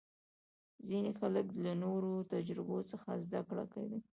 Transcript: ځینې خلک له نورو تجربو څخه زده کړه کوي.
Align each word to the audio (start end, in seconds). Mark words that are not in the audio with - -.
ځینې 0.87 1.11
خلک 1.19 1.47
له 1.63 1.71
نورو 1.83 2.13
تجربو 2.33 2.77
څخه 2.91 3.09
زده 3.25 3.41
کړه 3.47 3.65
کوي. 3.73 3.99